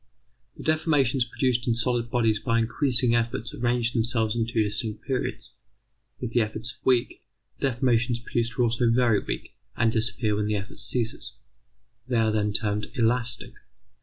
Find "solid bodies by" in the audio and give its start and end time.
1.75-2.57